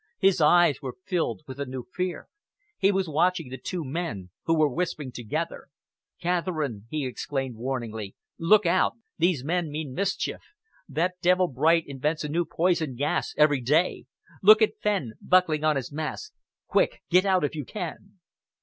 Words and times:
His 0.17 0.41
eyes 0.41 0.81
were 0.81 0.97
filled 1.05 1.43
with 1.45 1.59
a 1.59 1.65
new 1.67 1.83
fear. 1.93 2.27
He 2.79 2.91
was 2.91 3.07
watching 3.07 3.49
the 3.49 3.59
two 3.59 3.85
men, 3.85 4.31
who 4.45 4.57
were 4.57 4.67
whispering 4.67 5.11
together. 5.11 5.67
"Catherine," 6.19 6.87
he 6.89 7.05
exclaimed 7.05 7.55
warningly, 7.55 8.15
"look 8.39 8.65
out! 8.65 8.93
These 9.19 9.43
men 9.43 9.69
mean 9.69 9.93
mischief. 9.93 10.41
That 10.89 11.21
devil 11.21 11.47
Bright 11.47 11.83
invents 11.85 12.23
a 12.23 12.29
new 12.29 12.45
poisonous 12.45 12.97
gas 12.97 13.35
every 13.37 13.61
day. 13.61 14.05
Look 14.41 14.63
at 14.63 14.79
Fenn 14.81 15.13
buckling 15.21 15.63
on 15.63 15.75
his 15.75 15.91
mask. 15.91 16.33
Quick! 16.65 17.03
Get 17.11 17.23
out 17.27 17.43
if 17.43 17.53
you 17.53 17.63
can!" 17.63 18.17